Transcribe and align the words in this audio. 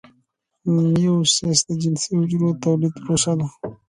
میوسیس 0.95 1.59
د 1.67 1.69
جنسي 1.81 2.11
حجرو 2.19 2.47
د 2.53 2.57
تولید 2.65 2.93
پروسه 3.03 3.33
ده 3.39 3.47